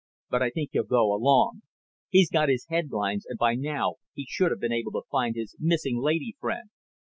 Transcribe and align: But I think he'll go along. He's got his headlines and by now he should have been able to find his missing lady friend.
But 0.31 0.41
I 0.41 0.49
think 0.49 0.71
he'll 0.73 0.81
go 0.81 1.13
along. 1.13 1.61
He's 2.09 2.31
got 2.31 2.49
his 2.49 2.65
headlines 2.71 3.23
and 3.29 3.37
by 3.37 3.53
now 3.53 3.97
he 4.15 4.25
should 4.27 4.49
have 4.49 4.59
been 4.59 4.71
able 4.73 4.93
to 4.93 5.03
find 5.11 5.35
his 5.35 5.55
missing 5.59 5.99
lady 5.99 6.35
friend. 6.39 6.71